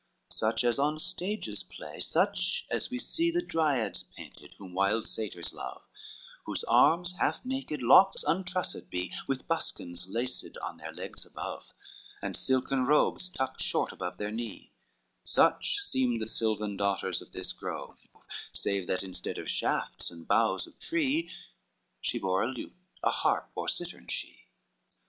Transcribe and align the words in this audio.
XXVII 0.31 0.37
Such 0.39 0.63
as 0.63 0.79
on 0.79 0.97
stages 0.97 1.61
play, 1.61 1.99
such 1.99 2.65
as 2.71 2.89
we 2.89 2.97
see 2.97 3.29
The 3.29 3.43
Dryads 3.43 4.01
painted 4.01 4.55
whom 4.57 4.73
wild 4.73 5.05
Satyrs 5.05 5.53
love, 5.53 5.83
Whose 6.47 6.63
arms 6.63 7.11
half 7.19 7.45
naked, 7.45 7.83
locks 7.83 8.23
untrussed 8.23 8.89
be, 8.89 9.13
With 9.27 9.47
buskins 9.47 10.07
laced 10.07 10.57
on 10.63 10.77
their 10.77 10.91
legs 10.91 11.23
above, 11.23 11.71
And 12.19 12.35
silken 12.35 12.87
robes 12.87 13.29
tucked 13.29 13.61
short 13.61 13.91
above 13.91 14.17
their 14.17 14.31
knee; 14.31 14.73
Such 15.23 15.77
seemed 15.77 16.19
the 16.19 16.25
sylvan 16.25 16.77
daughters 16.77 17.21
of 17.21 17.31
this 17.31 17.53
grove, 17.53 17.99
Save 18.51 18.87
that 18.87 19.03
instead 19.03 19.37
of 19.37 19.51
shafts 19.51 20.09
and 20.09 20.27
boughs 20.27 20.65
of 20.65 20.79
tree, 20.79 21.29
She 22.01 22.17
bore 22.17 22.41
a 22.41 22.47
lute, 22.47 22.73
a 23.03 23.11
harp, 23.11 23.51
or 23.53 23.69
cittern 23.69 24.07
she. 24.07 24.47